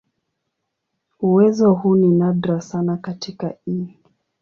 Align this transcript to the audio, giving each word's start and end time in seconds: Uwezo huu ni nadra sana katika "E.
Uwezo 1.19 1.73
huu 1.73 1.95
ni 1.95 2.09
nadra 2.09 2.61
sana 2.61 2.97
katika 2.97 3.53
"E. 3.67 3.97